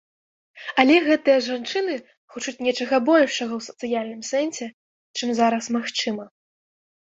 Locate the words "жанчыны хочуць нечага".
1.47-2.95